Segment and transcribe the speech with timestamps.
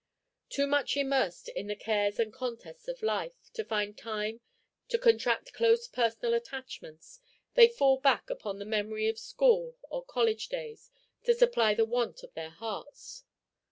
[0.49, 4.41] Too much immersed in the cares and contests of life to find time
[4.87, 7.19] to contract close personal attachments,
[7.53, 10.89] they fall back upon the memory of school or college days
[11.25, 13.25] to supply the want of their hearts.